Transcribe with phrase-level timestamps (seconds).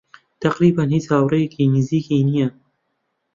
[0.41, 2.47] تەقریبەن هیچ هاوڕێیەکی نزیکی نییە.